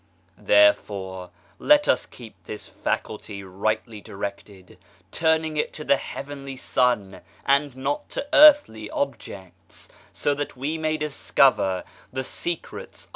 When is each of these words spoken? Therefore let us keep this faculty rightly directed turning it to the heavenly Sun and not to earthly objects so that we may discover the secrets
Therefore 0.39 1.29
let 1.59 1.87
us 1.87 2.07
keep 2.07 2.33
this 2.45 2.65
faculty 2.65 3.43
rightly 3.43 4.01
directed 4.01 4.79
turning 5.11 5.57
it 5.57 5.73
to 5.73 5.83
the 5.83 5.97
heavenly 5.97 6.57
Sun 6.57 7.21
and 7.45 7.75
not 7.75 8.09
to 8.09 8.25
earthly 8.33 8.89
objects 8.89 9.89
so 10.11 10.33
that 10.33 10.57
we 10.57 10.75
may 10.79 10.97
discover 10.97 11.83
the 12.11 12.23
secrets 12.23 13.09